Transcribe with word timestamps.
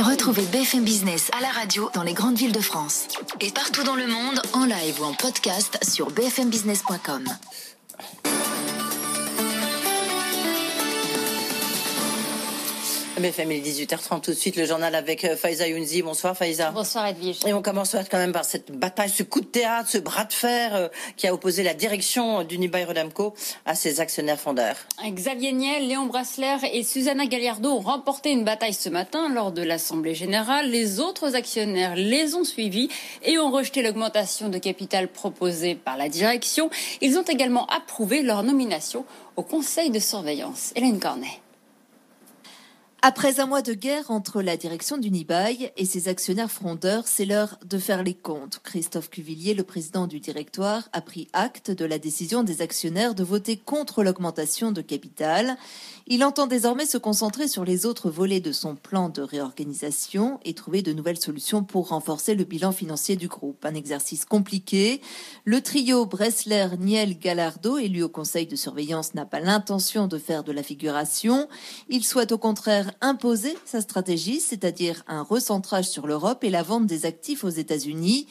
Retrouvez 0.00 0.44
BFM 0.46 0.82
Business 0.82 1.30
à 1.36 1.42
la 1.42 1.50
radio 1.50 1.90
dans 1.92 2.02
les 2.02 2.14
grandes 2.14 2.36
villes 2.36 2.52
de 2.52 2.60
France 2.60 3.06
et 3.40 3.50
partout 3.50 3.82
dans 3.84 3.96
le 3.96 4.06
monde 4.06 4.40
en 4.54 4.64
live 4.64 4.98
ou 5.02 5.04
en 5.04 5.12
podcast 5.12 5.78
sur 5.86 6.10
bfmbusiness.com. 6.10 7.24
BFM, 13.20 13.52
il 13.52 13.58
est 13.58 13.70
18h30 13.70 14.22
tout 14.22 14.30
de 14.30 14.36
suite, 14.36 14.56
le 14.56 14.64
journal 14.64 14.94
avec 14.94 15.24
euh, 15.24 15.36
Faiza 15.36 15.68
Younzi. 15.68 16.00
Bonsoir 16.00 16.34
Faiza. 16.34 16.70
Bonsoir 16.70 17.06
Edwige. 17.06 17.40
Et 17.46 17.52
on 17.52 17.60
commence 17.60 17.94
quand 18.10 18.16
même 18.16 18.32
par 18.32 18.46
cette 18.46 18.72
bataille, 18.72 19.10
ce 19.10 19.22
coup 19.22 19.40
de 19.40 19.46
théâtre, 19.46 19.90
ce 19.90 19.98
bras 19.98 20.24
de 20.24 20.32
fer 20.32 20.74
euh, 20.74 20.88
qui 21.16 21.26
a 21.26 21.34
opposé 21.34 21.62
la 21.62 21.74
direction 21.74 22.42
d'Unibail 22.44 22.84
Rodamco 22.84 23.34
à 23.66 23.74
ses 23.74 24.00
actionnaires 24.00 24.40
fondeurs. 24.40 24.76
Xavier 25.04 25.52
Niel, 25.52 25.86
Léon 25.88 26.06
Brassler 26.06 26.56
et 26.72 26.82
Susanna 26.82 27.26
Galliardo 27.26 27.68
ont 27.70 27.80
remporté 27.80 28.30
une 28.30 28.44
bataille 28.44 28.74
ce 28.74 28.88
matin 28.88 29.28
lors 29.28 29.52
de 29.52 29.62
l'Assemblée 29.62 30.14
générale. 30.14 30.70
Les 30.70 30.98
autres 30.98 31.34
actionnaires 31.34 31.96
les 31.96 32.34
ont 32.34 32.44
suivis 32.44 32.88
et 33.22 33.38
ont 33.38 33.50
rejeté 33.50 33.82
l'augmentation 33.82 34.48
de 34.48 34.56
capital 34.56 35.08
proposée 35.08 35.74
par 35.74 35.98
la 35.98 36.08
direction. 36.08 36.70
Ils 37.02 37.18
ont 37.18 37.24
également 37.24 37.66
approuvé 37.66 38.22
leur 38.22 38.42
nomination 38.42 39.04
au 39.36 39.42
conseil 39.42 39.90
de 39.90 39.98
surveillance. 39.98 40.72
Hélène 40.74 40.98
Cornet. 40.98 41.40
Après 43.02 43.40
un 43.40 43.46
mois 43.46 43.62
de 43.62 43.72
guerre 43.72 44.10
entre 44.10 44.42
la 44.42 44.58
direction 44.58 44.98
d'Unibail 44.98 45.72
et 45.78 45.86
ses 45.86 46.08
actionnaires 46.08 46.50
frondeurs, 46.50 47.08
c'est 47.08 47.24
l'heure 47.24 47.58
de 47.64 47.78
faire 47.78 48.02
les 48.02 48.12
comptes. 48.12 48.60
Christophe 48.62 49.08
Cuvillier, 49.08 49.54
le 49.54 49.62
président 49.62 50.06
du 50.06 50.20
directoire, 50.20 50.86
a 50.92 51.00
pris 51.00 51.26
acte 51.32 51.70
de 51.70 51.86
la 51.86 51.98
décision 51.98 52.42
des 52.42 52.60
actionnaires 52.60 53.14
de 53.14 53.24
voter 53.24 53.56
contre 53.56 54.02
l'augmentation 54.02 54.70
de 54.70 54.82
capital. 54.82 55.56
Il 56.08 56.22
entend 56.24 56.46
désormais 56.46 56.84
se 56.84 56.98
concentrer 56.98 57.48
sur 57.48 57.64
les 57.64 57.86
autres 57.86 58.10
volets 58.10 58.40
de 58.40 58.52
son 58.52 58.76
plan 58.76 59.08
de 59.08 59.22
réorganisation 59.22 60.38
et 60.44 60.52
trouver 60.52 60.82
de 60.82 60.92
nouvelles 60.92 61.20
solutions 61.20 61.64
pour 61.64 61.88
renforcer 61.88 62.34
le 62.34 62.44
bilan 62.44 62.72
financier 62.72 63.16
du 63.16 63.28
groupe. 63.28 63.64
Un 63.64 63.74
exercice 63.74 64.26
compliqué. 64.26 65.00
Le 65.46 65.62
trio 65.62 66.04
Bressler, 66.04 66.68
Niel, 66.78 67.18
Gallardo, 67.18 67.78
élu 67.78 68.02
au 68.02 68.10
conseil 68.10 68.46
de 68.46 68.56
surveillance, 68.56 69.14
n'a 69.14 69.24
pas 69.24 69.40
l'intention 69.40 70.06
de 70.06 70.18
faire 70.18 70.44
de 70.44 70.52
la 70.52 70.62
figuration. 70.62 71.48
Il 71.88 72.04
souhaite 72.04 72.32
au 72.32 72.38
contraire 72.38 72.89
imposer 73.00 73.56
sa 73.64 73.80
stratégie, 73.80 74.40
c'est-à-dire 74.40 75.02
un 75.06 75.22
recentrage 75.22 75.88
sur 75.88 76.06
l'Europe 76.06 76.44
et 76.44 76.50
la 76.50 76.62
vente 76.62 76.86
des 76.86 77.06
actifs 77.06 77.44
aux 77.44 77.48
États-Unis. 77.48 78.26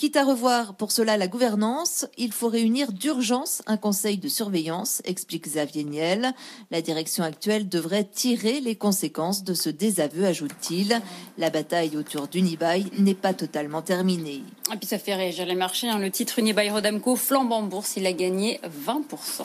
Quitte 0.00 0.16
à 0.16 0.24
revoir 0.24 0.76
pour 0.76 0.92
cela 0.92 1.18
la 1.18 1.28
gouvernance, 1.28 2.06
il 2.16 2.32
faut 2.32 2.48
réunir 2.48 2.90
d'urgence 2.90 3.60
un 3.66 3.76
conseil 3.76 4.16
de 4.16 4.30
surveillance, 4.30 5.02
explique 5.04 5.44
Xavier 5.44 5.84
Niel. 5.84 6.32
La 6.70 6.80
direction 6.80 7.22
actuelle 7.22 7.68
devrait 7.68 8.04
tirer 8.04 8.60
les 8.60 8.76
conséquences 8.76 9.44
de 9.44 9.52
ce 9.52 9.68
désaveu, 9.68 10.24
ajoute-t-il. 10.24 11.02
La 11.36 11.50
bataille 11.50 11.98
autour 11.98 12.28
d'Unibail 12.28 12.86
n'est 12.96 13.12
pas 13.12 13.34
totalement 13.34 13.82
terminée. 13.82 14.42
Et 14.72 14.76
puis 14.78 14.86
ça 14.86 14.98
fait 14.98 15.14
réagir 15.14 15.44
les 15.44 15.54
marchés. 15.54 15.90
Hein. 15.90 15.98
Le 15.98 16.10
titre 16.10 16.38
Unibail 16.38 16.70
Rodamco 16.70 17.14
flambe 17.14 17.52
en 17.52 17.64
bourse, 17.64 17.98
il 17.98 18.06
a 18.06 18.14
gagné 18.14 18.58
20%. 18.86 19.42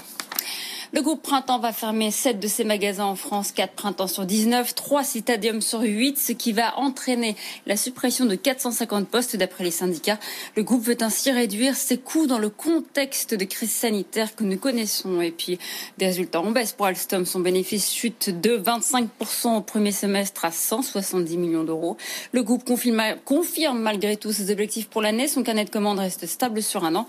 Le 0.94 1.01
groupe 1.01 1.23
Printemps 1.23 1.59
va 1.59 1.73
fermer 1.73 2.12
7 2.12 2.40
de 2.40 2.47
ses 2.47 2.63
magasins 2.63 3.06
en 3.06 3.16
France, 3.16 3.51
4 3.51 3.73
printemps 3.73 4.07
sur 4.07 4.25
19, 4.25 4.75
3 4.75 5.03
citadiums 5.03 5.62
sur 5.62 5.81
8, 5.81 6.18
ce 6.18 6.31
qui 6.31 6.53
va 6.53 6.78
entraîner 6.78 7.35
la 7.66 7.75
suppression 7.75 8.25
de 8.25 8.35
450 8.35 9.07
postes 9.07 9.35
d'après 9.35 9.63
les 9.63 9.72
syndicats. 9.72 10.19
Le 10.56 10.63
groupe 10.63 10.84
veut 10.84 10.97
ainsi 11.01 11.31
réduire 11.31 11.75
ses 11.75 11.97
coûts 11.97 12.28
dans 12.28 12.38
le 12.38 12.50
contexte 12.50 13.34
de 13.34 13.46
crise 13.46 13.72
sanitaire 13.72 14.35
que 14.35 14.44
nous 14.44 14.57
connaissons. 14.57 15.22
Et 15.22 15.31
puis, 15.31 15.57
des 15.97 16.06
résultats 16.06 16.41
en 16.41 16.51
baisse 16.51 16.73
pour 16.73 16.85
Alstom. 16.85 17.25
Son 17.25 17.40
bénéfice 17.40 17.91
chute 17.91 18.29
de 18.29 18.57
25% 18.57 19.57
au 19.57 19.62
premier 19.62 19.91
semestre 19.91 20.46
à 20.46 20.52
170 20.52 21.38
millions 21.38 21.63
d'euros. 21.63 21.97
Le 22.31 22.44
groupe 22.44 22.63
confirme, 22.63 23.79
malgré 23.79 24.17
tout 24.17 24.31
ses 24.31 24.52
objectifs 24.52 24.88
pour 24.88 25.02
l'année. 25.02 25.28
Son 25.28 25.41
carnet 25.41 25.66
de 25.66 25.72
commandes 25.72 26.00
reste 26.00 26.28
stable 26.28 26.62
sur 26.62 26.85
un 26.85 26.96
an. 26.96 27.07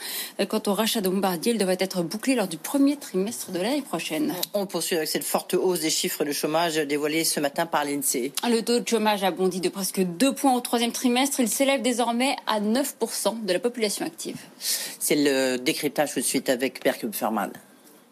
Quant 0.48 0.62
au 0.66 0.72
rachat 0.72 1.03
de 1.03 1.10
Bombardier, 1.10 1.53
il 1.53 1.58
devrait 1.58 1.76
être 1.78 2.03
bouclé 2.03 2.34
lors 2.34 2.48
du 2.48 2.56
premier 2.56 2.97
trimestre 2.97 3.50
de 3.50 3.58
l'année 3.58 3.66
prochaine. 3.82 4.34
On 4.54 4.66
poursuit 4.66 4.97
avec 4.97 5.09
cette 5.09 5.25
forte 5.25 5.54
hausse 5.54 5.81
des 5.81 5.91
chiffres 5.91 6.25
de 6.25 6.32
chômage 6.32 6.77
dévoilés 6.77 7.25
ce 7.25 7.41
matin 7.41 7.66
par 7.66 7.84
l'INSEE. 7.84 8.32
Le 8.49 8.60
taux 8.60 8.81
de 8.81 8.88
chômage 8.88 9.25
a 9.25 9.31
bondi 9.31 9.60
de 9.60 9.69
presque 9.69 10.00
2 10.00 10.34
points 10.34 10.54
au 10.54 10.60
troisième 10.60 10.93
trimestre. 10.93 11.41
Il 11.41 11.49
s'élève 11.49 11.82
désormais 11.82 12.37
à 12.47 12.60
9% 12.60 13.44
de 13.44 13.53
la 13.53 13.59
population 13.59 14.06
active. 14.06 14.37
C'est 14.59 15.16
le 15.16 15.56
décryptage 15.56 16.15
tout 16.15 16.21
de 16.21 16.25
suite 16.25 16.49
avec 16.49 16.81
Per 16.81 16.93
Ferman. 17.12 17.53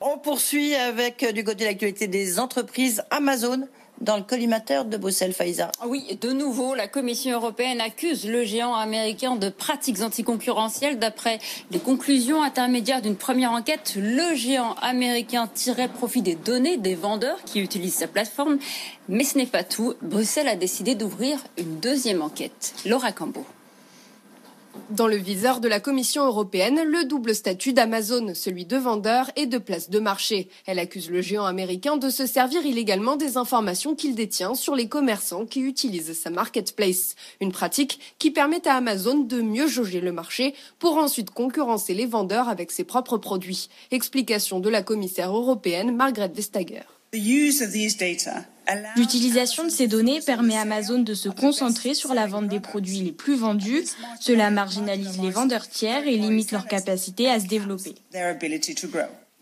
On 0.01 0.19
poursuit 0.19 0.75
avec 0.75 1.23
euh, 1.23 1.33
du 1.33 1.45
côté 1.45 1.61
de 1.61 1.65
l'actualité 1.71 2.09
des 2.09 2.39
entreprises 2.39 3.03
Amazon 3.11 3.67
dans 4.01 4.17
le 4.17 4.23
collimateur 4.23 4.85
de 4.85 4.97
Bruxelles, 4.97 5.33
Faïza. 5.33 5.71
Oui, 5.87 6.19
de 6.21 6.33
nouveau, 6.33 6.75
la 6.75 6.89
Commission 6.89 7.33
européenne 7.33 7.81
accuse 7.81 8.29
le 8.29 8.45
géant 8.45 8.75
américain 8.75 9.37
de 9.37 9.49
pratiques 9.49 10.01
anticoncurrentielles. 10.01 10.99
D'après 10.99 11.39
les 11.71 11.79
conclusions 11.79 12.43
intermédiaires 12.43 13.03
d'une 13.03 13.17
première 13.17 13.53
enquête, 13.53 13.95
le 13.97 14.35
géant 14.35 14.75
américain 14.83 15.49
tirait 15.53 15.89
profit 15.89 16.23
des 16.23 16.35
données 16.35 16.77
des 16.77 16.95
vendeurs 16.95 17.43
qui 17.45 17.61
utilisent 17.61 17.97
sa 17.97 18.09
plateforme. 18.09 18.59
Mais 19.09 19.25
ce 19.25 19.39
n'est 19.39 19.47
pas 19.47 19.65
tout. 19.65 19.95
Bruxelles 20.03 20.49
a 20.49 20.57
décidé 20.57 20.95
d'ouvrir 20.95 21.39
une 21.59 21.81
deuxième 21.81 22.23
enquête. 22.23 22.75
Laura 22.87 23.13
Cambo. 23.13 23.45
Dans 24.91 25.07
le 25.07 25.17
viseur 25.17 25.61
de 25.61 25.69
la 25.69 25.79
Commission 25.79 26.27
européenne, 26.27 26.83
le 26.85 27.05
double 27.05 27.35
statut 27.35 27.73
d'Amazon, 27.73 28.35
celui 28.35 28.65
de 28.65 28.77
vendeur 28.77 29.31
et 29.37 29.47
de 29.47 29.59
place 29.59 29.89
de 29.89 30.01
marché. 30.01 30.49
Elle 30.67 30.81
accuse 30.81 31.11
le 31.11 31.23
géant 31.23 31.45
américain 31.45 31.97
de 31.97 32.11
se 32.11 32.27
servir 32.27 32.67
illégalement 32.67 33.17
des 33.17 33.37
informations 33.37 33.95
qu'il 33.95 34.17
détient 34.17 34.55
sur 34.55 34.75
les 34.75 34.89
commerçants 34.89 35.47
qui 35.47 35.61
utilisent 35.61 36.19
sa 36.19 36.31
marketplace. 36.31 37.15
Une 37.41 37.53
pratique 37.53 38.01
qui 38.19 38.33
permet 38.33 38.67
à 38.67 38.75
Amazon 38.75 39.19
de 39.19 39.41
mieux 39.41 39.69
jauger 39.69 40.01
le 40.01 40.13
marché 40.13 40.55
pour 40.81 40.97
ensuite 40.97 41.31
concurrencer 41.31 41.95
les 41.95 42.07
vendeurs 42.07 42.49
avec 42.49 42.73
ses 42.73 42.85
propres 42.85 43.19
produits. 43.19 43.69
Explication 43.93 44.59
de 44.59 44.71
la 44.71 44.83
commissaire 44.83 45.35
européenne 45.35 45.95
Margaret 45.95 46.33
Vestager. 46.35 46.94
L'utilisation 48.97 49.65
de 49.65 49.69
ces 49.69 49.87
données 49.87 50.21
permet 50.21 50.57
à 50.57 50.63
Amazon 50.63 50.99
de 50.99 51.15
se 51.15 51.29
concentrer 51.29 51.95
sur 51.95 52.15
la 52.15 52.27
vente 52.27 52.49
des 52.49 52.61
produits 52.61 53.01
les 53.01 53.13
plus 53.13 53.37
vendus. 53.37 53.85
Cela 54.21 54.51
marginalise 54.51 55.21
les 55.21 55.31
vendeurs 55.31 55.69
tiers 55.69 56.07
et 56.07 56.17
limite 56.17 56.51
leur 56.53 56.67
capacité 56.67 57.29
à 57.31 57.41
se 57.41 57.47
développer. 57.47 57.95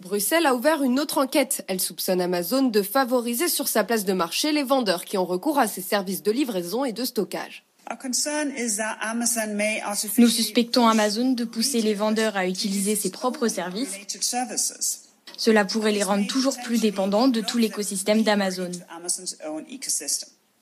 Bruxelles 0.00 0.46
a 0.46 0.54
ouvert 0.54 0.82
une 0.82 0.98
autre 0.98 1.18
enquête. 1.18 1.64
Elle 1.68 1.80
soupçonne 1.80 2.20
Amazon 2.20 2.64
de 2.64 2.82
favoriser 2.82 3.48
sur 3.48 3.68
sa 3.68 3.84
place 3.84 4.04
de 4.04 4.12
marché 4.12 4.50
les 4.50 4.64
vendeurs 4.64 5.04
qui 5.04 5.16
ont 5.16 5.24
recours 5.24 5.60
à 5.60 5.68
ses 5.68 5.82
services 5.82 6.22
de 6.22 6.32
livraison 6.32 6.84
et 6.84 6.92
de 6.92 7.04
stockage. 7.04 7.64
Nous 10.18 10.28
suspectons 10.28 10.88
Amazon 10.88 11.32
de 11.32 11.44
pousser 11.44 11.80
les 11.82 11.94
vendeurs 11.94 12.36
à 12.36 12.46
utiliser 12.46 12.96
ses 12.96 13.10
propres 13.10 13.48
services 13.48 13.96
cela 15.42 15.64
pourrait 15.64 15.90
les 15.90 16.04
rendre 16.04 16.28
toujours 16.28 16.56
plus 16.62 16.80
dépendants 16.80 17.26
de 17.26 17.40
tout 17.40 17.58
l'écosystème 17.58 18.22
d'Amazon. 18.22 18.70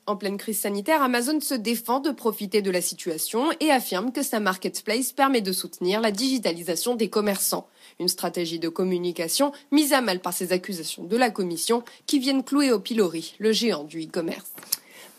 En 0.06 0.16
pleine 0.16 0.38
crise 0.38 0.58
sanitaire, 0.58 1.02
Amazon 1.02 1.38
se 1.38 1.52
défend 1.52 2.00
de 2.00 2.10
profiter 2.10 2.62
de 2.62 2.70
la 2.70 2.80
situation 2.80 3.50
et 3.60 3.70
affirme 3.70 4.10
que 4.10 4.22
sa 4.22 4.40
marketplace 4.40 5.12
permet 5.12 5.42
de 5.42 5.52
soutenir 5.52 6.00
la 6.00 6.10
digitalisation 6.10 6.94
des 6.94 7.10
commerçants. 7.10 7.68
Une 7.98 8.08
stratégie 8.08 8.58
de 8.58 8.70
communication 8.70 9.52
mise 9.70 9.92
à 9.92 10.00
mal 10.00 10.20
par 10.20 10.32
ces 10.32 10.54
accusations 10.54 11.04
de 11.04 11.16
la 11.18 11.28
Commission 11.28 11.82
qui 12.06 12.18
viennent 12.18 12.42
clouer 12.42 12.72
au 12.72 12.80
pilori 12.80 13.34
le 13.38 13.52
géant 13.52 13.84
du 13.84 14.04
e-commerce. 14.04 14.50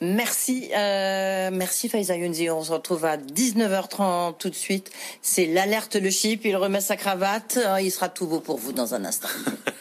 Merci, 0.01 0.71
euh, 0.75 1.51
merci 1.53 1.87
Faiza 1.87 2.15
Younzi. 2.15 2.49
On 2.49 2.63
se 2.63 2.71
retrouve 2.71 3.05
à 3.05 3.17
19h30 3.17 4.35
tout 4.37 4.49
de 4.49 4.55
suite. 4.55 4.91
C'est 5.21 5.45
l'alerte 5.45 5.95
le 5.95 6.09
chip. 6.09 6.43
Il 6.43 6.55
remet 6.55 6.81
sa 6.81 6.97
cravate. 6.97 7.59
Il 7.81 7.91
sera 7.91 8.09
tout 8.09 8.25
beau 8.25 8.39
pour 8.39 8.57
vous 8.57 8.73
dans 8.73 8.95
un 8.95 9.05
instant. 9.05 9.29